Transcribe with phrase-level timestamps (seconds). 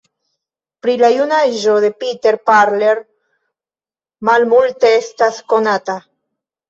[0.85, 3.03] Pri la junaĝo de Peter Parler
[4.31, 5.99] malmulte estas konata.